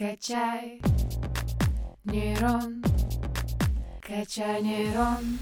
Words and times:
Качай 0.00 0.80
нейрон, 2.04 2.82
качай 4.00 4.62
нейрон. 4.62 5.38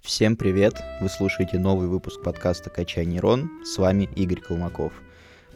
Всем 0.00 0.36
привет! 0.36 0.74
Вы 1.00 1.08
слушаете 1.08 1.58
новый 1.58 1.88
выпуск 1.88 2.22
подкаста 2.22 2.70
«Качай 2.70 3.04
нейрон». 3.04 3.50
С 3.64 3.78
вами 3.78 4.08
Игорь 4.14 4.38
Колмаков. 4.40 4.92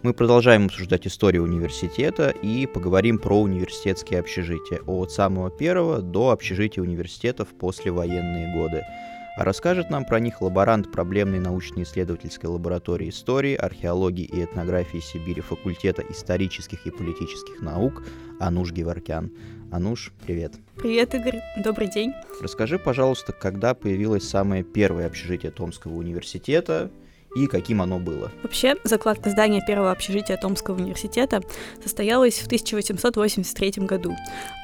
Мы 0.02 0.14
продолжаем 0.14 0.66
обсуждать 0.66 1.06
историю 1.06 1.44
университета 1.44 2.30
и 2.30 2.66
поговорим 2.66 3.20
про 3.20 3.40
университетские 3.40 4.18
общежития 4.18 4.80
от 4.80 5.12
самого 5.12 5.48
первого 5.48 6.02
до 6.02 6.30
общежития 6.30 6.82
университетов 6.82 7.50
после 7.56 7.92
военные 7.92 8.52
годы– 8.52 8.82
а 9.36 9.44
расскажет 9.44 9.90
нам 9.90 10.04
про 10.04 10.20
них 10.20 10.42
лаборант 10.42 10.92
проблемной 10.92 11.38
научно-исследовательской 11.38 12.50
лаборатории 12.50 13.08
истории, 13.08 13.54
археологии 13.54 14.24
и 14.24 14.44
этнографии 14.44 14.98
Сибири 14.98 15.40
факультета 15.40 16.02
исторических 16.10 16.86
и 16.86 16.90
политических 16.90 17.60
наук 17.60 18.02
Ануш 18.40 18.72
Геворкян. 18.72 19.32
Ануш, 19.70 20.12
привет. 20.26 20.54
Привет, 20.76 21.14
Игорь. 21.14 21.40
Добрый 21.56 21.88
день. 21.88 22.12
Расскажи, 22.42 22.78
пожалуйста, 22.78 23.32
когда 23.32 23.74
появилось 23.74 24.28
самое 24.28 24.62
первое 24.62 25.06
общежитие 25.06 25.50
Томского 25.50 25.94
университета, 25.94 26.90
и 27.34 27.46
каким 27.46 27.82
оно 27.82 27.98
было. 27.98 28.30
Вообще, 28.42 28.76
закладка 28.84 29.30
здания 29.30 29.62
первого 29.66 29.90
общежития 29.90 30.36
Томского 30.36 30.76
университета 30.76 31.40
состоялась 31.82 32.38
в 32.38 32.46
1883 32.46 33.84
году, 33.86 34.16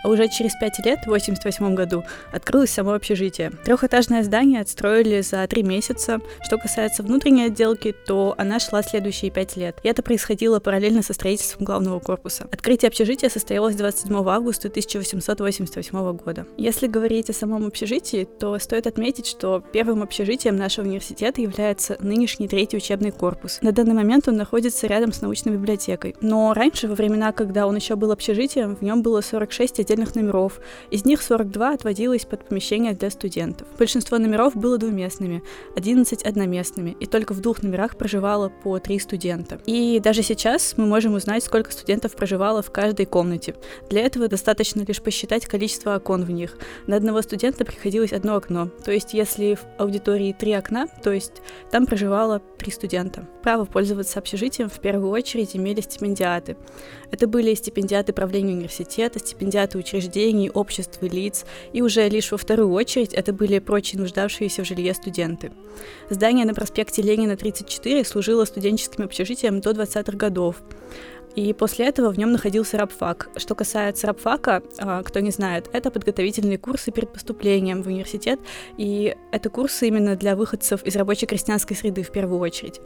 а 0.04 0.08
уже 0.08 0.28
через 0.28 0.52
пять 0.60 0.78
лет, 0.84 1.00
в 1.00 1.08
1988 1.08 1.74
году, 1.74 2.04
открылось 2.32 2.70
само 2.70 2.92
общежитие. 2.92 3.50
Трехэтажное 3.64 4.22
здание 4.22 4.60
отстроили 4.60 5.20
за 5.20 5.46
три 5.46 5.62
месяца. 5.62 6.20
Что 6.42 6.58
касается 6.58 7.02
внутренней 7.02 7.44
отделки, 7.44 7.94
то 8.06 8.34
она 8.38 8.58
шла 8.60 8.82
следующие 8.82 9.30
пять 9.30 9.56
лет. 9.56 9.78
И 9.82 9.88
это 9.88 10.02
происходило 10.02 10.60
параллельно 10.60 11.02
со 11.02 11.12
строительством 11.12 11.64
главного 11.64 12.00
корпуса. 12.00 12.48
Открытие 12.50 12.88
общежития 12.88 13.28
состоялось 13.28 13.76
27 13.76 14.14
августа 14.28 14.68
1888 14.68 16.16
года. 16.16 16.46
Если 16.56 16.86
говорить 16.86 17.30
о 17.30 17.32
самом 17.32 17.66
общежитии, 17.66 18.24
то 18.24 18.58
стоит 18.58 18.86
отметить, 18.86 19.26
что 19.26 19.62
первым 19.72 20.02
общежитием 20.02 20.56
нашего 20.56 20.86
университета 20.86 21.40
является 21.40 21.96
нынешний 22.00 22.48
третий 22.58 22.76
учебный 22.76 23.12
корпус. 23.12 23.60
На 23.62 23.70
данный 23.70 23.94
момент 23.94 24.26
он 24.26 24.36
находится 24.36 24.88
рядом 24.88 25.12
с 25.12 25.20
научной 25.20 25.52
библиотекой. 25.52 26.16
Но 26.20 26.52
раньше, 26.54 26.88
во 26.88 26.96
времена, 26.96 27.30
когда 27.30 27.68
он 27.68 27.76
еще 27.76 27.94
был 27.94 28.10
общежитием, 28.10 28.74
в 28.74 28.82
нем 28.82 29.00
было 29.00 29.20
46 29.20 29.78
отдельных 29.78 30.16
номеров. 30.16 30.58
Из 30.90 31.04
них 31.04 31.22
42 31.22 31.74
отводилось 31.74 32.24
под 32.24 32.48
помещение 32.48 32.94
для 32.94 33.10
студентов. 33.10 33.68
Большинство 33.78 34.18
номеров 34.18 34.56
было 34.56 34.76
двуместными, 34.76 35.44
11 35.76 36.24
одноместными, 36.24 36.96
и 36.98 37.06
только 37.06 37.32
в 37.32 37.40
двух 37.40 37.62
номерах 37.62 37.96
проживало 37.96 38.48
по 38.48 38.80
три 38.80 38.98
студента. 38.98 39.60
И 39.64 40.00
даже 40.00 40.24
сейчас 40.24 40.74
мы 40.76 40.84
можем 40.84 41.14
узнать, 41.14 41.44
сколько 41.44 41.70
студентов 41.70 42.16
проживало 42.16 42.60
в 42.60 42.72
каждой 42.72 43.06
комнате. 43.06 43.54
Для 43.88 44.00
этого 44.00 44.26
достаточно 44.26 44.80
лишь 44.80 45.00
посчитать 45.00 45.46
количество 45.46 45.94
окон 45.94 46.24
в 46.24 46.30
них. 46.32 46.58
На 46.88 46.96
одного 46.96 47.22
студента 47.22 47.64
приходилось 47.64 48.12
одно 48.12 48.34
окно. 48.34 48.68
То 48.84 48.90
есть, 48.90 49.14
если 49.14 49.54
в 49.54 49.64
аудитории 49.78 50.34
три 50.36 50.54
окна, 50.54 50.88
то 51.04 51.12
есть 51.12 51.34
там 51.70 51.86
проживало 51.86 52.42
три 52.58 52.72
студента. 52.72 53.26
Право 53.42 53.64
пользоваться 53.64 54.18
общежитием 54.18 54.68
в 54.68 54.80
первую 54.80 55.10
очередь 55.10 55.54
имели 55.54 55.80
стипендиаты. 55.80 56.56
Это 57.10 57.26
были 57.26 57.54
стипендиаты 57.54 58.12
правления 58.12 58.54
университета, 58.54 59.18
стипендиаты 59.18 59.78
учреждений, 59.78 60.50
обществ 60.50 61.02
и 61.02 61.08
лиц, 61.08 61.44
и 61.72 61.82
уже 61.82 62.08
лишь 62.08 62.32
во 62.32 62.38
вторую 62.38 62.72
очередь 62.72 63.14
это 63.14 63.32
были 63.32 63.58
прочие 63.58 64.00
нуждавшиеся 64.00 64.62
в 64.62 64.66
жилье 64.66 64.94
студенты. 64.94 65.52
Здание 66.10 66.44
на 66.44 66.54
проспекте 66.54 67.02
Ленина 67.02 67.36
34 67.36 68.04
служило 68.04 68.44
студенческим 68.44 69.04
общежитием 69.04 69.60
до 69.60 69.70
20-х 69.70 70.16
годов 70.16 70.56
и 71.38 71.52
после 71.52 71.86
этого 71.86 72.10
в 72.10 72.18
нем 72.18 72.32
находился 72.32 72.76
рабфак. 72.78 73.30
Что 73.36 73.54
касается 73.54 74.08
рабфака, 74.08 74.60
а, 74.78 75.04
кто 75.04 75.20
не 75.20 75.30
знает, 75.30 75.70
это 75.72 75.92
подготовительные 75.92 76.58
курсы 76.58 76.90
перед 76.90 77.12
поступлением 77.12 77.84
в 77.84 77.86
университет, 77.86 78.40
и 78.76 79.14
это 79.30 79.48
курсы 79.48 79.86
именно 79.86 80.16
для 80.16 80.34
выходцев 80.34 80.82
из 80.82 80.96
рабочей 80.96 81.26
крестьянской 81.26 81.76
среды 81.76 82.02
в 82.02 82.10
первую 82.10 82.40
очередь. 82.40 82.80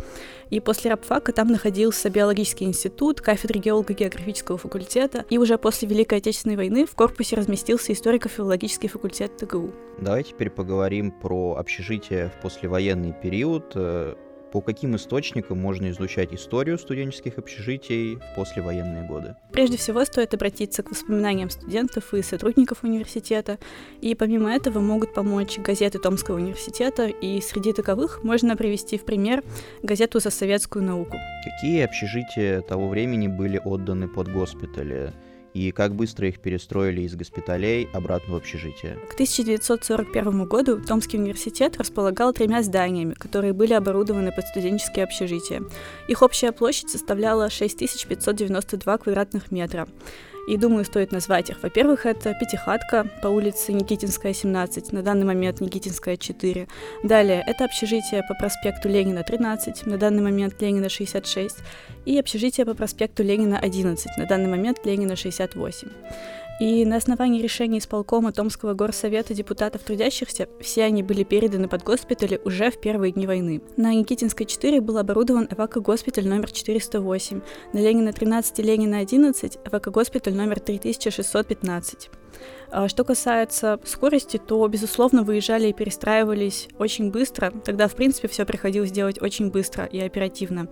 И 0.51 0.61
после 0.61 0.91
рабфака 0.91 1.33
там 1.33 1.49
находился 1.49 2.11
биологический 2.11 2.67
институт, 2.67 3.23
кафедра 3.23 3.59
геолого-географического 3.59 4.59
факультета, 4.59 5.25
и 5.31 5.39
уже 5.39 5.57
после 5.57 5.89
Великой 5.89 6.19
Отечественной 6.19 6.57
войны 6.57 6.85
в 6.85 6.95
корпусе 6.95 7.37
разместился 7.37 7.95
историко-филологический 7.95 8.91
факультет 8.91 9.35
ТГУ. 9.39 9.73
Давай 9.99 10.25
теперь 10.25 10.51
поговорим 10.51 11.11
про 11.11 11.57
общежитие 11.57 12.31
в 12.37 12.43
послевоенный 12.43 13.15
период 13.15 13.73
э, 13.77 14.15
по 14.53 14.61
каким 14.61 14.95
источникам 14.97 15.59
можно 15.59 15.91
изучать 15.91 16.35
историю 16.35 16.79
студенческих 16.79 17.39
общежитий 17.39 18.17
в 18.17 18.37
послевоенные 18.37 19.09
годы? 19.09 19.35
Прежде 19.51 19.79
всего 19.79 20.05
стоит 20.05 20.35
обратиться 20.35 20.83
к 20.83 20.91
воспоминаниям 20.91 21.49
студентов 21.49 22.13
и 22.13 22.23
сотрудников 22.23 22.85
университета, 22.85 23.59
и 24.03 24.15
помимо 24.15 24.53
этого 24.53 24.81
могут 24.81 25.15
помочь 25.15 25.59
газеты 25.59 25.99
Томского 25.99 26.37
университета, 26.37 27.07
и 27.07 27.41
среди 27.41 27.73
таковых 27.73 28.23
можно 28.23 28.55
привести 28.55 28.99
в 28.99 29.07
пример 29.07 29.43
газету 29.83 30.21
«За 30.21 30.31
советскую 30.31 30.85
науку». 30.85 31.17
Какие 31.45 31.85
общежития 31.85 32.61
того 32.61 32.89
времени 32.89 33.29
были 33.29 33.59
отданы 33.65 34.07
под 34.07 34.31
госпитали? 34.31 35.15
И 35.55 35.71
как 35.71 35.95
быстро 35.95 36.29
их 36.29 36.41
перестроили 36.41 37.03
из 37.03 37.15
госпиталей 37.15 37.89
обратно 37.93 38.35
в 38.35 38.37
общежитие. 38.37 38.99
К 39.11 39.15
1941 39.15 40.45
году 40.47 40.81
Томский 40.81 41.19
университет 41.19 41.77
располагал 41.77 42.33
тремя 42.33 42.63
зданиями, 42.63 43.15
которые 43.15 43.53
были 43.53 43.73
оборудованы 43.73 44.33
под 44.33 44.47
студенческие 44.47 45.05
общежития. 45.05 45.63
Их 46.09 46.23
общая 46.23 46.53
площадь 46.53 46.91
составляла 46.91 47.51
6592 47.51 48.99
квадратных 48.99 49.51
метра. 49.51 49.89
И 50.49 50.57
думаю, 50.57 50.85
стоит 50.85 51.13
назвать 51.13 51.51
их. 51.51 51.63
Во-первых, 51.63 52.05
это 52.05 52.35
Пятихатка 52.35 53.07
по 53.23 53.29
улице 53.29 53.73
Никитинская, 53.73 54.35
17, 54.35 54.93
на 54.93 55.03
данный 55.03 55.25
момент 55.25 55.61
Никитинская, 55.61 56.17
4. 56.17 56.67
Далее, 57.05 57.45
это 57.47 57.65
общежитие 57.65 58.23
по 58.25 58.35
проспекту 58.35 58.89
Ленина, 58.89 59.23
13, 59.23 59.87
на 59.87 59.99
данный 59.99 60.23
момент 60.23 60.61
Ленина, 60.61 60.89
66. 60.89 61.59
И 62.07 62.19
общежитие 62.19 62.67
по 62.67 62.75
проспекту 62.75 63.23
Ленина, 63.23 63.59
11, 63.59 64.19
на 64.19 64.27
данный 64.27 64.49
момент 64.49 64.85
Ленина, 64.85 65.15
68. 65.15 65.89
И 66.61 66.85
на 66.85 66.97
основании 66.97 67.43
решения 67.43 67.79
исполкома 67.79 68.33
Томского 68.33 68.75
горсовета 68.75 69.35
депутатов 69.35 69.83
трудящихся 69.83 70.49
все 70.61 70.85
они 70.85 71.03
были 71.03 71.25
переданы 71.25 71.69
под 71.69 71.83
госпитали 71.83 72.41
уже 72.45 72.71
в 72.71 72.81
первые 72.81 73.13
дни 73.13 73.27
войны. 73.27 73.63
На 73.77 73.93
Никитинской 73.95 74.47
4 74.47 74.81
был 74.81 74.99
оборудован 74.99 75.49
эвакогоспиталь 75.51 76.29
номер 76.29 76.51
408, 76.51 77.41
на 77.73 77.79
Ленина 77.79 78.13
13 78.13 78.59
и 78.59 78.63
Ленина 78.63 78.99
11 78.99 79.59
эвакогоспиталь 79.65 80.35
номер 80.35 80.61
3615. 80.61 82.11
А 82.71 82.89
что 82.89 83.05
касается 83.05 83.79
скорости, 83.85 84.39
то, 84.39 84.67
безусловно, 84.67 85.23
выезжали 85.23 85.69
и 85.69 85.73
перестраивались 85.73 86.69
очень 86.79 87.11
быстро. 87.11 87.51
Тогда, 87.65 87.89
в 87.89 87.95
принципе, 87.95 88.29
все 88.29 88.45
приходилось 88.45 88.91
делать 88.91 89.21
очень 89.21 89.51
быстро 89.51 89.85
и 89.85 90.01
оперативно. 90.01 90.69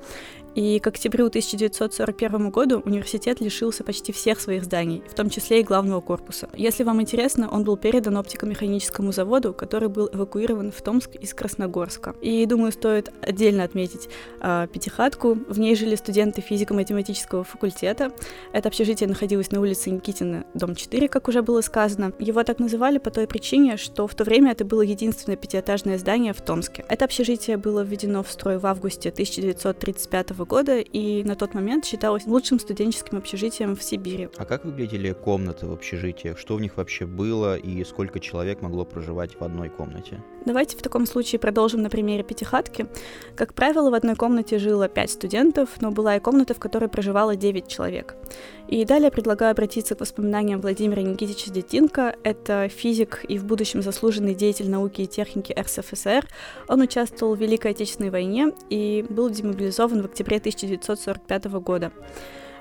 И 0.54 0.80
к 0.80 0.86
октябрю 0.88 1.26
1941 1.26 2.50
году 2.50 2.82
университет 2.84 3.40
лишился 3.40 3.84
почти 3.84 4.12
всех 4.12 4.40
своих 4.40 4.64
зданий, 4.64 5.02
в 5.08 5.14
том 5.14 5.30
числе 5.30 5.60
и 5.60 5.62
главного 5.62 6.00
корпуса. 6.00 6.48
Если 6.56 6.82
вам 6.82 7.00
интересно, 7.00 7.48
он 7.48 7.62
был 7.62 7.76
передан 7.76 8.16
оптико-механическому 8.16 9.12
заводу, 9.12 9.54
который 9.54 9.88
был 9.88 10.08
эвакуирован 10.12 10.72
в 10.72 10.82
Томск 10.82 11.14
из 11.14 11.34
Красногорска. 11.34 12.16
И, 12.20 12.44
думаю, 12.46 12.72
стоит 12.72 13.12
отдельно 13.22 13.62
отметить 13.62 14.08
э, 14.40 14.66
Пятихатку. 14.72 15.38
В 15.48 15.60
ней 15.60 15.76
жили 15.76 15.94
студенты 15.94 16.40
физико-математического 16.40 17.44
факультета. 17.44 18.12
Это 18.52 18.68
общежитие 18.68 19.08
находилось 19.08 19.52
на 19.52 19.60
улице 19.60 19.90
Никитина, 19.90 20.44
дом 20.54 20.74
4, 20.74 21.08
как 21.08 21.28
уже 21.28 21.42
было 21.42 21.59
сказано. 21.62 22.12
Его 22.18 22.42
так 22.42 22.58
называли 22.58 22.98
по 22.98 23.10
той 23.10 23.26
причине, 23.26 23.76
что 23.76 24.06
в 24.06 24.14
то 24.14 24.24
время 24.24 24.52
это 24.52 24.64
было 24.64 24.82
единственное 24.82 25.36
пятиэтажное 25.36 25.98
здание 25.98 26.32
в 26.32 26.40
Томске. 26.40 26.84
Это 26.88 27.04
общежитие 27.04 27.56
было 27.56 27.82
введено 27.82 28.22
в 28.22 28.30
строй 28.30 28.58
в 28.58 28.66
августе 28.66 29.10
1935 29.10 30.30
года 30.46 30.78
и 30.78 31.24
на 31.24 31.36
тот 31.36 31.54
момент 31.54 31.84
считалось 31.84 32.26
лучшим 32.26 32.58
студенческим 32.58 33.18
общежитием 33.18 33.76
в 33.76 33.82
Сибири. 33.82 34.28
А 34.36 34.44
как 34.44 34.64
выглядели 34.64 35.12
комнаты 35.12 35.66
в 35.66 35.72
общежитиях? 35.72 36.38
Что 36.38 36.56
в 36.56 36.60
них 36.60 36.76
вообще 36.76 37.06
было 37.06 37.56
и 37.56 37.84
сколько 37.84 38.20
человек 38.20 38.62
могло 38.62 38.84
проживать 38.84 39.38
в 39.38 39.44
одной 39.44 39.68
комнате? 39.68 40.22
Давайте 40.44 40.76
в 40.76 40.82
таком 40.82 41.06
случае 41.06 41.38
продолжим 41.38 41.82
на 41.82 41.90
примере 41.90 42.22
пятихатки. 42.22 42.86
Как 43.36 43.54
правило, 43.54 43.90
в 43.90 43.94
одной 43.94 44.16
комнате 44.16 44.58
жило 44.58 44.88
5 44.88 45.10
студентов, 45.10 45.68
но 45.80 45.90
была 45.90 46.16
и 46.16 46.20
комната, 46.20 46.54
в 46.54 46.58
которой 46.58 46.88
проживало 46.88 47.36
9 47.36 47.68
человек. 47.68 48.16
И 48.68 48.84
далее 48.84 49.10
предлагаю 49.10 49.52
обратиться 49.52 49.94
к 49.94 50.00
воспоминаниям 50.00 50.60
Владимира 50.60 51.02
Никитича 51.02 51.39
Детинка. 51.48 52.16
Это 52.22 52.68
физик 52.68 53.24
и 53.26 53.38
в 53.38 53.44
будущем 53.44 53.80
заслуженный 53.80 54.34
деятель 54.34 54.68
науки 54.68 55.00
и 55.00 55.06
техники 55.06 55.56
РСФСР. 55.58 56.26
Он 56.68 56.82
участвовал 56.82 57.34
в 57.34 57.40
Великой 57.40 57.70
Отечественной 57.70 58.10
войне 58.10 58.52
и 58.68 59.06
был 59.08 59.30
демобилизован 59.30 60.02
в 60.02 60.04
октябре 60.04 60.36
1945 60.36 61.44
года. 61.62 61.92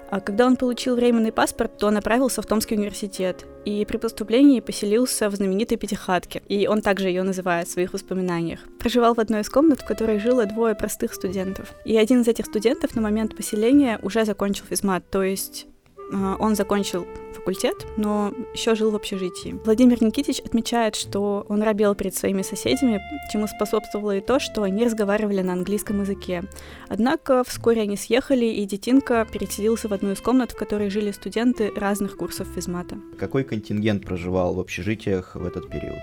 А 0.10 0.22
когда 0.22 0.48
он 0.48 0.56
получил 0.56 0.96
временный 0.96 1.32
паспорт, 1.32 1.78
то 1.78 1.92
направился 1.92 2.42
в 2.42 2.46
Томский 2.46 2.76
университет 2.76 3.46
и 3.66 3.86
при 3.86 3.98
поступлении 3.98 4.60
поселился 4.60 5.30
в 5.30 5.36
знаменитой 5.36 5.78
пятихатке, 5.78 6.42
и 6.48 6.68
он 6.68 6.82
также 6.82 7.10
ее 7.10 7.22
называет 7.24 7.68
в 7.68 7.72
своих 7.72 7.94
воспоминаниях. 7.94 8.60
Проживал 8.80 9.14
в 9.14 9.20
одной 9.20 9.42
из 9.42 9.50
комнат, 9.50 9.82
в 9.82 9.86
которой 9.86 10.20
жило 10.20 10.46
двое 10.46 10.74
простых 10.74 11.14
студентов. 11.14 11.74
И 11.86 11.96
один 11.96 12.22
из 12.22 12.28
этих 12.28 12.48
студентов 12.48 12.96
на 12.96 13.02
момент 13.02 13.36
поселения 13.36 14.00
уже 14.02 14.26
закончил 14.26 14.66
физмат, 14.66 15.04
то 15.12 15.22
есть 15.22 15.68
а, 16.12 16.38
он 16.40 16.56
закончил 16.56 17.06
факультет, 17.50 17.88
но 17.98 18.32
еще 18.54 18.76
жил 18.76 18.92
в 18.92 18.96
общежитии. 18.96 19.60
Владимир 19.66 20.04
Никитич 20.04 20.40
отмечает, 20.40 20.96
что 20.96 21.46
он 21.50 21.64
робел 21.64 21.96
перед 21.96 22.16
своими 22.16 22.44
соседями, 22.44 23.02
чему 23.32 23.48
способствовало 23.48 24.18
и 24.18 24.22
то, 24.22 24.40
что 24.40 24.62
они 24.62 24.86
разговаривали 24.86 25.42
на 25.42 25.54
английском 25.54 26.02
языке. 26.02 26.44
Однако 26.90 27.44
вскоре 27.44 27.82
они 27.82 27.98
съехали, 27.98 28.46
и 28.46 28.66
Детинка 28.66 29.26
переселился 29.32 29.88
в 29.88 29.94
одну 29.94 30.12
из 30.12 30.22
комнат, 30.22 30.52
в 30.52 30.58
которой 30.58 30.90
жили 30.92 31.12
студенты 31.12 31.72
разных 31.76 32.18
курсов 32.18 32.48
физмата. 32.56 32.98
Какой 33.18 33.44
контингент 33.44 34.06
проживал 34.06 34.54
в 34.54 34.60
общежитиях 34.60 35.36
в 35.36 35.46
этот 35.46 35.70
период? 35.70 36.00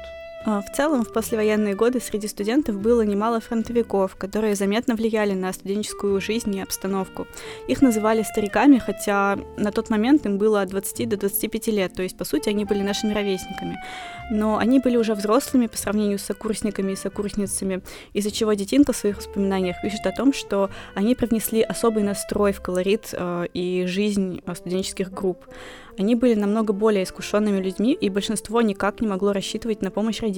А, 0.49 0.61
в 0.61 0.71
целом, 0.71 1.03
в 1.05 1.13
послевоенные 1.13 1.75
годы 1.75 2.01
среди 2.01 2.29
студентов 2.29 2.81
было 2.81 3.03
немало 3.03 3.41
фронтовиков, 3.41 4.15
которые 4.15 4.55
заметно 4.55 4.95
влияли 4.95 5.33
на 5.33 5.53
студенческую 5.53 6.21
жизнь 6.21 6.55
и 6.55 6.61
обстановку. 6.61 7.27
Их 7.67 7.83
называли 7.83 8.23
стариками, 8.23 8.79
хотя 8.79 9.41
на 9.57 9.73
тот 9.73 9.91
момент 9.91 10.25
им 10.25 10.39
было 10.39 10.63
от 10.63 10.69
20 10.69 11.09
до 11.09 11.17
25 11.17 11.67
лет, 11.69 11.95
то 11.95 12.05
есть, 12.05 12.17
по 12.17 12.25
сути, 12.25 12.49
они 12.49 12.65
были 12.65 12.83
нашими 12.83 13.13
ровесниками. 13.13 13.77
Но 14.31 14.59
они 14.59 14.79
были 14.79 14.97
уже 14.97 15.15
взрослыми 15.15 15.67
по 15.67 15.77
сравнению 15.77 16.21
с 16.21 16.23
сокурсниками 16.23 16.93
и 16.93 16.97
сокурсницами, 16.97 17.83
из-за 18.13 18.31
чего 18.31 18.53
Детинка 18.53 18.93
в 18.93 18.97
своих 18.97 19.17
воспоминаниях 19.17 19.77
пишет 19.83 20.07
о 20.07 20.13
том, 20.13 20.33
что 20.33 20.71
они 20.95 21.17
привнесли 21.17 21.63
особый 21.63 22.05
настрой 22.05 22.53
в 22.53 22.61
колорит 22.61 23.09
э, 23.13 23.47
и 23.53 23.85
жизнь 23.87 24.43
э, 24.47 24.55
студенческих 24.55 25.13
групп. 25.13 25.45
Они 25.99 26.15
были 26.15 26.35
намного 26.35 26.73
более 26.73 27.05
искушенными 27.05 27.59
людьми, 27.61 27.93
и 27.95 28.11
большинство 28.11 28.61
никак 28.61 29.01
не 29.01 29.09
могло 29.09 29.33
рассчитывать 29.33 29.81
на 29.81 29.91
помощь 29.91 30.21
родителей. 30.21 30.36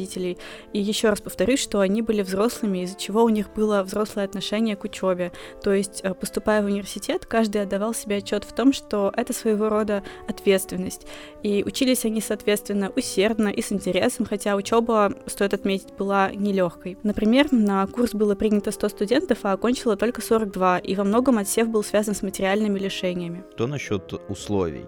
И 0.73 0.81
еще 0.81 1.11
раз 1.11 1.21
повторюсь, 1.21 1.61
что 1.61 1.81
они 1.81 2.03
были 2.03 2.23
взрослыми, 2.23 2.85
из-за 2.85 2.99
чего 2.99 3.25
у 3.25 3.29
них 3.29 3.53
было 3.55 3.83
взрослое 3.83 4.25
отношение 4.25 4.77
к 4.77 4.85
учебе. 4.85 5.33
То 5.63 5.73
есть, 5.73 6.01
э, 6.03 6.15
поступая 6.15 6.63
в 6.63 6.67
университет, 6.67 7.27
каждый 7.27 7.63
отдавал 7.63 7.95
себе 7.95 8.17
отчет 8.17 8.45
в 8.45 8.53
том, 8.53 8.73
что 8.73 9.13
это 9.17 9.33
своего 9.33 9.69
рода 9.69 10.03
ответственность. 10.29 11.07
И 11.43 11.65
учились 11.65 12.05
они, 12.05 12.21
соответственно, 12.21 12.93
усердно 12.95 13.49
и 13.49 13.63
с 13.63 13.73
интересом, 13.73 14.27
хотя 14.27 14.57
учеба, 14.57 15.13
стоит 15.27 15.55
отметить, 15.55 15.93
была 15.95 16.31
нелегкой. 16.31 16.99
Например, 17.03 17.49
на 17.51 17.87
курс 17.87 18.15
было 18.15 18.35
принято 18.35 18.71
100 18.71 18.89
студентов, 18.89 19.39
а 19.43 19.53
окончило 19.53 19.97
только 19.97 20.23
42, 20.23 20.79
и 20.79 20.95
во 20.95 21.05
многом 21.05 21.39
отсев 21.39 21.69
был 21.69 21.83
связан 21.83 22.15
с 22.15 22.23
материальными 22.23 22.79
лишениями. 22.79 23.45
Что 23.55 23.67
насчет 23.67 24.13
условий? 24.29 24.87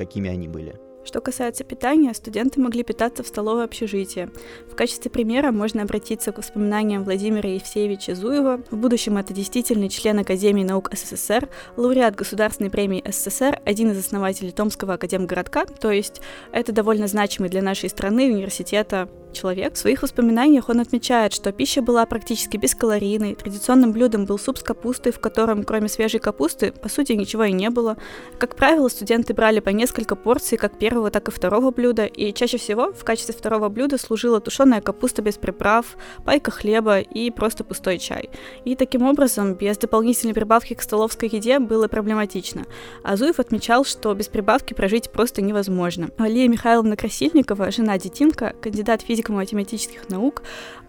какими 0.00 0.30
они 0.30 0.48
были. 0.48 0.80
Что 1.10 1.20
касается 1.20 1.64
питания, 1.64 2.14
студенты 2.14 2.60
могли 2.60 2.84
питаться 2.84 3.24
в 3.24 3.26
столовой 3.26 3.64
общежития. 3.64 4.30
В 4.70 4.76
качестве 4.76 5.10
примера 5.10 5.50
можно 5.50 5.82
обратиться 5.82 6.30
к 6.30 6.38
воспоминаниям 6.38 7.02
Владимира 7.02 7.50
Евсеевича 7.50 8.14
Зуева. 8.14 8.60
В 8.70 8.76
будущем 8.76 9.16
это 9.18 9.34
действительный 9.34 9.88
член 9.88 10.20
Академии 10.20 10.62
наук 10.62 10.88
СССР, 10.92 11.48
лауреат 11.76 12.14
Государственной 12.14 12.70
премии 12.70 13.02
СССР, 13.04 13.60
один 13.64 13.90
из 13.90 13.98
основателей 13.98 14.52
Томского 14.52 14.94
академгородка, 14.94 15.66
то 15.66 15.90
есть 15.90 16.20
это 16.52 16.70
довольно 16.70 17.08
значимый 17.08 17.50
для 17.50 17.60
нашей 17.60 17.90
страны 17.90 18.32
университета 18.32 19.08
человек. 19.32 19.74
В 19.74 19.78
своих 19.78 20.02
воспоминаниях 20.02 20.68
он 20.68 20.80
отмечает, 20.80 21.32
что 21.32 21.52
пища 21.52 21.82
была 21.82 22.04
практически 22.06 22.56
бескалорийной, 22.56 23.34
традиционным 23.34 23.92
блюдом 23.92 24.24
был 24.24 24.38
суп 24.38 24.58
с 24.58 24.62
капустой, 24.62 25.12
в 25.12 25.20
котором 25.20 25.64
кроме 25.64 25.88
свежей 25.88 26.20
капусты, 26.20 26.72
по 26.72 26.88
сути, 26.88 27.12
ничего 27.12 27.44
и 27.44 27.52
не 27.52 27.70
было. 27.70 27.96
Как 28.38 28.56
правило, 28.56 28.88
студенты 28.88 29.32
брали 29.32 29.60
по 29.60 29.70
несколько 29.70 30.16
порций 30.16 30.58
как 30.58 30.78
первого, 30.78 31.10
так 31.10 31.28
и 31.28 31.30
второго 31.30 31.70
блюда, 31.70 32.06
и 32.06 32.32
чаще 32.32 32.58
всего 32.58 32.92
в 32.92 33.04
качестве 33.04 33.34
второго 33.34 33.68
блюда 33.68 33.98
служила 33.98 34.40
тушеная 34.40 34.80
капуста 34.80 35.22
без 35.22 35.36
приправ, 35.36 35.96
пайка 36.24 36.50
хлеба 36.50 37.00
и 37.00 37.30
просто 37.30 37.62
пустой 37.62 37.98
чай. 37.98 38.30
И 38.64 38.74
таким 38.76 39.02
образом, 39.02 39.54
без 39.54 39.78
дополнительной 39.78 40.34
прибавки 40.34 40.74
к 40.74 40.82
столовской 40.82 41.28
еде 41.28 41.58
было 41.58 41.88
проблематично. 41.88 42.64
Азуев 43.04 43.38
отмечал, 43.38 43.84
что 43.84 44.12
без 44.14 44.28
прибавки 44.28 44.74
прожить 44.74 45.10
просто 45.10 45.40
невозможно. 45.40 46.10
Алия 46.18 46.48
Михайловна 46.48 46.96
Красильникова, 46.96 47.70
жена 47.70 47.96
Детинка, 47.98 48.54
кандидат 48.60 49.02
физики 49.02 49.19
физико-математических 49.20 50.08
наук, 50.08 50.42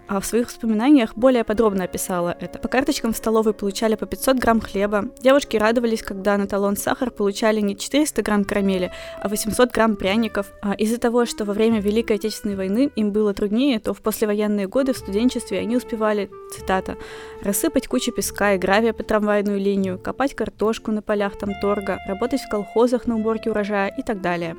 а 0.07 0.19
в 0.19 0.25
своих 0.25 0.48
воспоминаниях 0.48 1.16
более 1.16 1.44
подробно 1.44 1.86
описала 1.86 2.36
это. 2.39 2.60
По 2.60 2.68
карточкам 2.68 3.13
в 3.13 3.18
столовой 3.18 3.54
получали 3.54 3.95
по 3.95 4.06
500 4.06 4.38
грамм 4.38 4.60
хлеба. 4.60 5.06
Девушки 5.22 5.57
радовались, 5.57 6.04
когда 6.04 6.38
на 6.38 6.48
талон 6.48 6.75
сахар 6.75 7.12
получали 7.12 7.62
не 7.62 7.78
400 7.78 8.22
грамм 8.22 8.44
карамели, 8.44 8.92
а 9.22 9.30
800 9.30 9.72
грамм 9.72 9.95
пряников. 9.95 10.51
А 10.62 10.74
из-за 10.74 10.98
того, 10.98 11.25
что 11.25 11.45
во 11.45 11.54
время 11.54 11.80
Великой 11.80 12.18
Отечественной 12.18 12.56
войны 12.56 12.92
им 12.95 13.12
было 13.12 13.33
труднее, 13.33 13.80
то 13.80 13.94
в 13.94 14.01
послевоенные 14.01 14.68
годы 14.68 14.92
в 14.92 14.98
студенчестве 14.98 15.60
они 15.60 15.78
успевали, 15.78 16.30
цитата, 16.54 16.98
«рассыпать 17.42 17.88
кучу 17.88 18.12
песка 18.12 18.54
и 18.54 18.57
гравия 18.57 18.92
по 18.92 19.04
трамвайную 19.04 19.60
линию, 19.60 19.98
копать 19.98 20.36
картошку 20.36 20.92
на 20.92 21.01
полях 21.01 21.38
там 21.38 21.51
торга, 21.62 22.00
работать 22.07 22.42
в 22.42 22.50
колхозах 22.50 23.07
на 23.07 23.16
уборке 23.16 23.50
урожая 23.50 23.94
и 23.98 24.01
так 24.04 24.19
далее». 24.19 24.57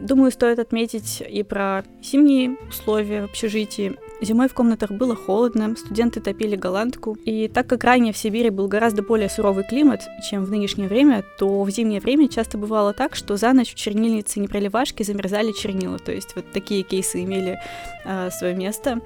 Думаю, 0.00 0.30
стоит 0.30 0.58
отметить 0.58 1.22
и 1.28 1.42
про 1.42 1.84
зимние 2.02 2.56
условия 2.68 3.22
в 3.22 3.24
общежитии. 3.26 3.96
Зимой 4.22 4.48
в 4.48 4.54
комнатах 4.54 4.90
было 4.90 5.14
холодно, 5.14 5.76
студенты 5.76 6.20
топили 6.20 6.56
голландку. 6.56 7.18
И 7.26 7.48
так 7.48 7.66
как 7.66 7.84
ранее 7.84 8.14
в 8.14 8.16
Сибири 8.16 8.48
был 8.48 8.66
гораздо 8.66 9.02
более 9.02 9.28
суровый 9.28 9.64
климат, 9.64 10.00
чем 10.28 10.44
в 10.44 10.50
нынешнее 10.50 10.88
время, 10.88 11.22
то 11.38 11.62
в 11.62 11.70
зимнее 11.70 12.00
время 12.00 12.28
часто 12.28 12.56
бывало 12.56 12.94
так, 12.94 13.14
что 13.14 13.36
за 13.36 13.52
ночь 13.52 13.74
в 13.74 13.76
чернильнице 13.76 14.40
непроливашки 14.40 15.02
замерзали 15.02 15.52
чернила. 15.52 15.98
То 15.98 16.12
есть 16.12 16.34
вот 16.34 16.50
такие 16.50 16.82
кейсы 16.82 17.22
имели 17.22 17.60
э, 18.04 18.30
свое 18.30 18.54
место. 18.54 19.00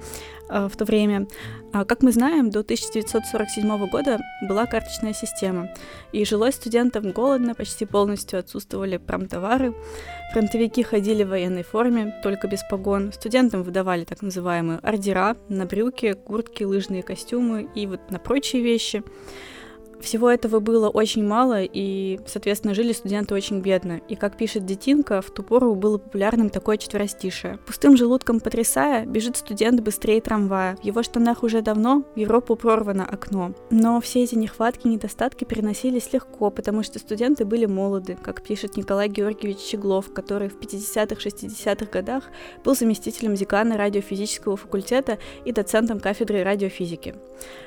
Э, 0.47 0.67
в 0.67 0.75
то 0.75 0.85
время. 0.85 1.27
А, 1.73 1.85
как 1.85 2.03
мы 2.03 2.11
знаем, 2.11 2.49
до 2.49 2.59
1947 2.59 3.89
года 3.89 4.19
была 4.41 4.65
карточная 4.65 5.13
система, 5.13 5.69
и 6.11 6.23
жилось 6.23 6.55
студентам 6.55 7.11
голодно, 7.11 7.55
почти 7.55 7.85
полностью 7.85 8.39
отсутствовали 8.39 8.97
промтовары, 8.97 9.73
фронтовики 10.33 10.83
ходили 10.83 11.23
в 11.23 11.29
военной 11.29 11.63
форме, 11.63 12.13
только 12.23 12.47
без 12.47 12.63
погон, 12.69 13.11
студентам 13.11 13.63
выдавали 13.63 14.03
так 14.03 14.21
называемые 14.21 14.79
ордера 14.79 15.35
на 15.49 15.65
брюки, 15.65 16.13
куртки, 16.13 16.63
лыжные 16.63 17.03
костюмы 17.03 17.67
и 17.75 17.87
вот 17.87 18.11
на 18.11 18.19
прочие 18.19 18.61
вещи. 18.61 19.03
Всего 20.05 20.29
этого 20.29 20.59
было 20.59 20.87
очень 20.89 21.25
мало, 21.25 21.63
и, 21.63 22.19
соответственно, 22.27 22.75
жили 22.75 22.93
студенты 22.93 23.33
очень 23.33 23.61
бедно. 23.61 24.01
И, 24.07 24.15
как 24.15 24.37
пишет 24.37 24.63
Детинка, 24.63 25.19
в 25.23 25.31
ту 25.31 25.41
пору 25.41 25.73
было 25.73 25.97
популярным 25.97 26.51
такое 26.51 26.77
четверостишее. 26.77 27.57
Пустым 27.65 27.97
желудком 27.97 28.39
потрясая, 28.39 29.07
бежит 29.07 29.35
студент 29.35 29.81
быстрее 29.81 30.21
трамвая. 30.21 30.75
В 30.75 30.83
его 30.83 31.01
штанах 31.01 31.41
уже 31.41 31.63
давно 31.63 32.03
в 32.15 32.19
Европу 32.19 32.55
прорвано 32.55 33.03
окно. 33.03 33.55
Но 33.71 33.99
все 33.99 34.23
эти 34.23 34.35
нехватки, 34.35 34.87
недостатки 34.87 35.43
переносились 35.43 36.13
легко, 36.13 36.51
потому 36.51 36.83
что 36.83 36.99
студенты 36.99 37.43
были 37.43 37.65
молоды, 37.65 38.15
как 38.21 38.43
пишет 38.43 38.77
Николай 38.77 39.09
Георгиевич 39.09 39.57
Щеглов, 39.57 40.13
который 40.13 40.49
в 40.49 40.59
50-х, 40.59 41.15
60-х 41.15 41.87
годах 41.91 42.25
был 42.63 42.75
заместителем 42.75 43.33
декана 43.33 43.75
радиофизического 43.75 44.55
факультета 44.55 45.17
и 45.45 45.51
доцентом 45.51 45.99
кафедры 45.99 46.43
радиофизики. 46.43 47.15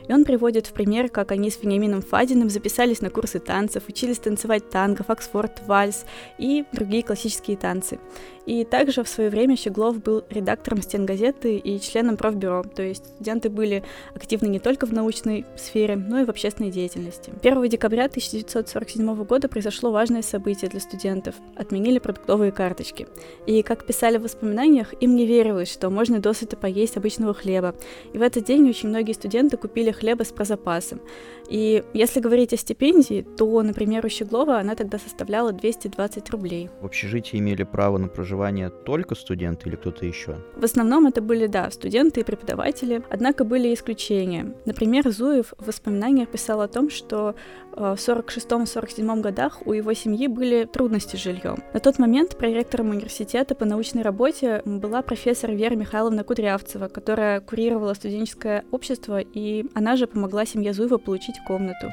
И 0.06 0.12
он 0.12 0.24
приводит 0.24 0.68
в 0.68 0.72
пример, 0.72 1.08
как 1.08 1.32
они 1.32 1.50
с 1.50 1.60
Вениамином 1.60 2.00
Фа 2.00 2.27
Бадиным 2.28 2.50
записались 2.50 3.00
на 3.00 3.08
курсы 3.08 3.38
танцев, 3.38 3.85
учились 3.88 4.18
танцевать 4.18 4.68
танго, 4.68 5.02
фоксфорд, 5.02 5.62
вальс 5.66 6.04
и 6.37 6.66
другие 6.73 7.02
классические 7.02 7.56
танцы. 7.56 7.99
И 8.44 8.64
также 8.64 9.02
в 9.02 9.08
свое 9.08 9.28
время 9.28 9.56
Щеглов 9.56 10.02
был 10.02 10.25
редактором 10.30 10.80
стен 10.80 11.04
газеты 11.04 11.56
и 11.56 11.78
членом 11.78 12.16
профбюро, 12.16 12.62
то 12.62 12.82
есть 12.82 13.04
студенты 13.04 13.50
были 13.50 13.82
активны 14.14 14.47
не 14.47 14.58
только 14.58 14.87
в 14.87 14.92
научной 14.92 15.44
сфере, 15.56 15.97
но 15.97 16.20
и 16.20 16.25
в 16.25 16.30
общественной 16.30 16.70
деятельности. 16.70 17.30
1 17.42 17.68
декабря 17.68 18.06
1947 18.06 19.25
года 19.25 19.49
произошло 19.49 19.90
важное 19.90 20.23
событие 20.23 20.70
для 20.70 20.80
студентов. 20.80 21.35
Отменили 21.56 21.99
продуктовые 21.99 22.52
карточки. 22.52 23.06
И, 23.44 23.62
как 23.62 23.85
писали 23.85 24.16
в 24.16 24.23
воспоминаниях, 24.23 24.94
им 25.02 25.14
не 25.14 25.26
верилось, 25.26 25.70
что 25.70 25.90
можно 25.90 26.18
досыта 26.18 26.56
поесть 26.56 26.97
обычного 26.97 27.35
хлеба. 27.35 27.75
И 28.14 28.18
в 28.18 28.23
этот 28.23 28.44
день 28.44 28.68
очень 28.68 28.88
многие 28.88 29.12
студенты 29.12 29.58
купили 29.58 29.90
хлеба 29.90 30.25
с 30.25 30.32
прозапасом. 30.32 31.02
И 31.50 31.85
если 31.92 32.17
говорить 32.20 32.52
о 32.52 32.56
стипендии, 32.56 33.26
то, 33.37 33.62
например, 33.62 34.04
у 34.04 34.08
Щеглова 34.08 34.58
она 34.58 34.75
тогда 34.75 34.98
составляла 34.98 35.52
220 35.52 36.30
рублей. 36.30 36.70
В 36.80 36.87
общежитии 36.87 37.38
имели 37.38 37.62
право 37.62 37.98
на 37.98 38.08
проживание 38.08 38.70
только 38.70 39.14
студенты 39.14 39.68
или 39.68 39.76
кто-то 39.76 40.06
еще? 40.06 40.37
В 40.56 40.64
основном 40.64 41.06
это 41.06 41.20
были, 41.20 41.46
да, 41.46 41.70
студенты 41.70 42.20
и 42.20 42.25
преподаватели, 42.25 43.02
однако 43.10 43.44
были 43.44 43.72
исключения. 43.75 44.54
Например, 44.64 45.08
Зуев 45.10 45.54
в 45.58 45.66
воспоминаниях 45.66 46.28
писал 46.28 46.60
о 46.60 46.68
том, 46.68 46.90
что 46.90 47.34
э, 47.72 47.94
в 47.96 48.08
46-47 48.08 49.20
годах 49.20 49.66
у 49.66 49.72
его 49.72 49.92
семьи 49.94 50.26
были 50.26 50.64
трудности 50.64 51.16
с 51.16 51.20
жильем. 51.20 51.62
На 51.75 51.80
тот 51.80 51.98
момент 51.98 52.37
проректором 52.37 52.90
университета 52.90 53.54
по 53.54 53.64
научной 53.64 54.02
работе 54.02 54.62
была 54.64 55.02
профессор 55.02 55.52
Вера 55.52 55.75
Михайловна 55.75 56.25
Кудрявцева, 56.25 56.88
которая 56.88 57.40
курировала 57.40 57.94
студенческое 57.94 58.64
общество, 58.70 59.20
и 59.20 59.66
она 59.75 59.96
же 59.96 60.06
помогла 60.06 60.44
семье 60.46 60.72
Зуева 60.72 60.98
получить 60.98 61.37
комнату. 61.46 61.92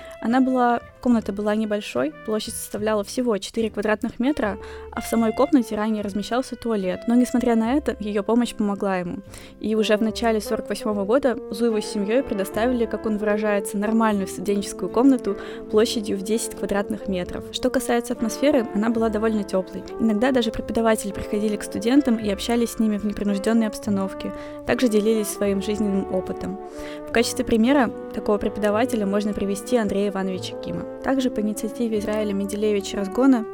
Она 0.21 0.39
была, 0.39 0.81
комната 1.01 1.33
была 1.33 1.55
небольшой, 1.55 2.13
площадь 2.25 2.53
составляла 2.53 3.03
всего 3.03 3.35
4 3.35 3.71
квадратных 3.71 4.19
метра, 4.19 4.59
а 4.91 5.01
в 5.01 5.05
самой 5.05 5.33
комнате 5.33 5.75
ранее 5.75 6.03
размещался 6.03 6.55
туалет. 6.55 7.01
Но, 7.07 7.15
несмотря 7.15 7.55
на 7.55 7.73
это, 7.73 7.97
ее 7.99 8.21
помощь 8.21 8.53
помогла 8.53 8.97
ему. 8.97 9.17
И 9.59 9.73
уже 9.73 9.97
в 9.97 10.01
начале 10.01 10.39
48 10.39 11.05
года 11.05 11.37
Зуеву 11.49 11.81
с 11.81 11.85
семьей 11.85 12.21
предоставили, 12.21 12.85
как 12.85 13.07
он 13.07 13.17
выражается, 13.17 13.77
нормальную 13.77 14.27
студенческую 14.27 14.89
комнату 14.89 15.37
площадью 15.71 16.17
в 16.17 16.21
10 16.21 16.55
квадратных 16.55 17.07
метров. 17.07 17.45
Что 17.51 17.71
касается 17.71 18.13
атмосферы, 18.13 18.67
она 18.75 18.91
была 18.91 19.09
довольно 19.09 19.43
теплой. 19.43 19.83
Иногда 19.99 20.31
даже 20.31 20.51
преподаватели 20.51 21.11
приходили 21.11 21.55
к 21.55 21.63
студентам 21.63 22.17
и 22.17 22.29
общались 22.29 22.73
с 22.73 22.79
ними 22.79 22.97
в 22.97 23.05
непринужденной 23.05 23.65
обстановке. 23.65 24.31
Также 24.67 24.87
делились 24.87 25.29
своим 25.29 25.63
жизненным 25.63 26.13
опытом. 26.13 26.59
В 27.07 27.11
качестве 27.11 27.43
примера 27.43 27.89
такого 28.13 28.37
преподавателя 28.37 29.07
можно 29.07 29.33
привести 29.33 29.77
Андрея 29.77 30.10
Ивановича 30.11 30.55
Кима. 30.57 30.85
Также 31.03 31.29
по 31.29 31.39
инициативе 31.39 31.99
Израиля 31.99 32.33
Менделеевича 32.33 32.97
Разгона 32.97 33.45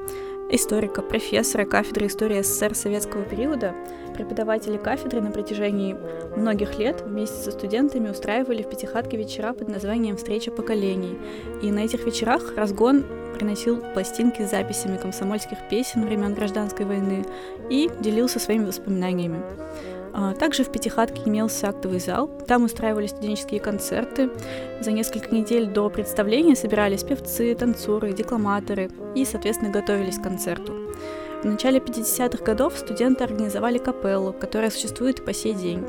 историка, 0.50 1.02
профессора 1.02 1.66
кафедры 1.66 2.08
истории 2.08 2.42
СССР 2.42 2.76
советского 2.76 3.24
периода, 3.24 3.76
преподаватели 4.14 4.78
кафедры 4.78 5.22
на 5.22 5.32
протяжении 5.32 5.96
многих 6.36 6.80
лет 6.80 7.02
вместе 7.02 7.36
со 7.38 7.52
студентами 7.52 8.10
устраивали 8.10 8.64
в 8.64 8.70
Пятихатке 8.70 9.18
вечера 9.18 9.54
под 9.54 9.68
названием 9.68 10.18
«Встреча 10.18 10.52
поколений». 10.52 11.18
И 11.62 11.72
на 11.72 11.80
этих 11.80 12.06
вечерах 12.06 12.56
разгон 12.56 13.06
приносил 13.36 13.78
пластинки 13.94 14.42
с 14.42 14.52
записями 14.52 14.98
комсомольских 14.98 15.58
песен 15.70 16.06
времен 16.06 16.34
гражданской 16.34 16.86
войны 16.86 17.26
и 17.70 17.90
делился 18.00 18.40
своими 18.40 18.66
воспоминаниями. 18.66 19.42
А, 20.20 20.34
также 20.34 20.64
в 20.64 20.72
Пятихатке 20.72 21.22
имелся 21.26 21.70
актовый 21.70 22.00
зал, 22.00 22.28
там 22.48 22.64
устраивались 22.64 23.12
студенческие 23.12 23.60
концерты. 23.60 24.32
За 24.82 24.92
несколько 24.92 25.34
недель 25.34 25.68
до 25.68 25.92
представления 25.92 26.56
собирались 26.56 27.04
певцы, 27.04 27.54
танцоры, 27.54 28.14
декламаторы 28.14 28.90
и, 29.14 29.24
соответственно, 29.26 29.72
готовились 29.72 30.18
к 30.18 30.24
концерту. 30.24 30.74
В 31.44 31.46
начале 31.46 31.78
50-х 31.78 32.44
годов 32.44 32.76
студенты 32.76 33.26
организовали 33.26 33.78
капеллу, 33.78 34.34
которая 34.34 34.72
существует 34.72 35.20
и 35.20 35.22
по 35.22 35.34
сей 35.34 35.54
день. 35.54 35.86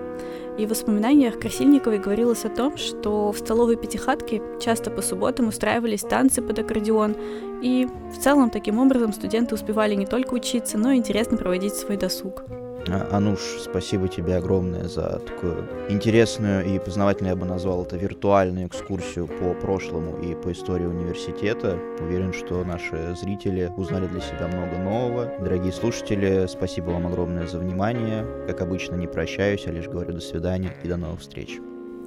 И 0.58 0.66
в 0.66 0.70
воспоминаниях 0.70 1.38
Красильниковой 1.40 1.98
говорилось 1.98 2.44
о 2.44 2.50
том, 2.50 2.76
что 2.76 3.32
в 3.32 3.38
столовой 3.38 3.76
пятихатке 3.76 4.42
часто 4.60 4.90
по 4.90 5.00
субботам 5.00 5.48
устраивались 5.48 6.02
танцы 6.02 6.42
под 6.42 6.58
аккордеон, 6.58 7.16
и 7.62 7.88
в 8.12 8.18
целом 8.22 8.50
таким 8.50 8.78
образом 8.78 9.14
студенты 9.14 9.54
успевали 9.54 9.94
не 9.94 10.04
только 10.04 10.34
учиться, 10.34 10.76
но 10.76 10.90
и 10.90 10.98
интересно 10.98 11.38
проводить 11.38 11.74
свой 11.74 11.96
досуг. 11.96 12.44
А, 12.90 13.08
Ануш, 13.12 13.40
спасибо 13.60 14.08
тебе 14.08 14.36
огромное 14.36 14.84
за 14.84 15.18
такую 15.18 15.68
интересную 15.88 16.64
и 16.64 16.78
познавательную, 16.78 17.34
я 17.34 17.36
бы 17.36 17.46
назвал 17.46 17.84
это, 17.84 17.96
виртуальную 17.96 18.68
экскурсию 18.68 19.26
по 19.26 19.54
прошлому 19.54 20.18
и 20.20 20.34
по 20.34 20.52
истории 20.52 20.86
университета. 20.86 21.78
Уверен, 22.00 22.32
что 22.32 22.64
наши 22.64 23.14
зрители 23.14 23.70
узнали 23.76 24.06
для 24.06 24.20
себя 24.20 24.48
много 24.48 24.78
нового. 24.78 25.32
Дорогие 25.40 25.72
слушатели, 25.72 26.46
спасибо 26.48 26.90
вам 26.90 27.06
огромное 27.06 27.46
за 27.46 27.58
внимание. 27.58 28.26
Как 28.46 28.60
обычно, 28.62 28.94
не 28.94 29.06
прощаюсь, 29.06 29.66
а 29.66 29.72
лишь 29.72 29.86
говорю 29.86 30.14
до 30.14 30.20
свидания 30.20 30.74
и 30.82 30.88
до 30.88 30.96
новых 30.96 31.20
встреч. 31.20 31.58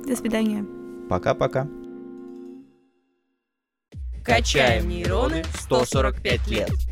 До 0.08 0.16
свидания. 0.16 0.66
Пока-пока. 1.10 1.68
Качаем 4.24 4.88
нейроны 4.88 5.44
145 5.62 6.48
лет. 6.48 6.91